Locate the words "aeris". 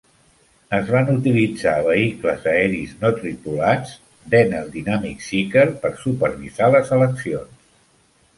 2.53-2.95